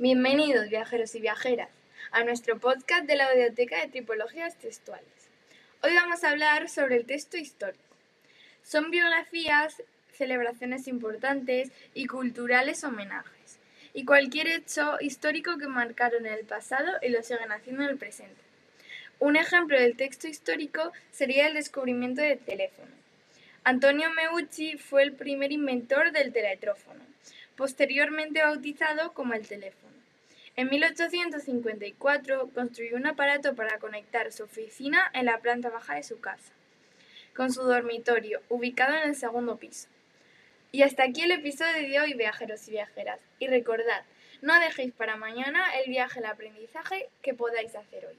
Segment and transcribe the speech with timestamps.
[0.00, 1.68] Bienvenidos viajeros y viajeras
[2.10, 5.28] a nuestro podcast de la Audioteca de Tipologías Textuales.
[5.82, 7.84] Hoy vamos a hablar sobre el texto histórico.
[8.62, 9.82] Son biografías,
[10.14, 13.58] celebraciones importantes y culturales homenajes,
[13.92, 17.98] y cualquier hecho histórico que marcaron en el pasado y lo siguen haciendo en el
[17.98, 18.40] presente.
[19.18, 22.88] Un ejemplo del texto histórico sería el descubrimiento del teléfono.
[23.64, 27.04] Antonio Meucci fue el primer inventor del teletrófono,
[27.54, 29.89] posteriormente bautizado como el teléfono.
[30.56, 36.20] En 1854 construyó un aparato para conectar su oficina en la planta baja de su
[36.20, 36.52] casa,
[37.34, 39.88] con su dormitorio, ubicado en el segundo piso.
[40.72, 43.20] Y hasta aquí el episodio de hoy, viajeros y viajeras.
[43.38, 44.04] Y recordad,
[44.42, 48.18] no dejéis para mañana el viaje al aprendizaje que podáis hacer hoy.